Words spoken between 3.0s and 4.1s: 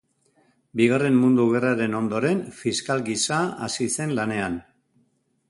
gisa hasi